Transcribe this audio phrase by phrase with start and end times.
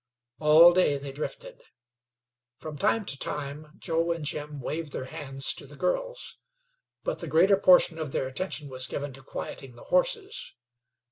[0.39, 1.61] All day they drifted.
[2.57, 6.39] From time to time Joe and Jim waved their hands to the girls;
[7.03, 10.55] but the greater portion of their attention was given to quieting the horses.